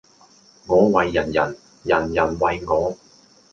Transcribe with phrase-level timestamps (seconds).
[0.65, 2.97] 我為人人，人人為我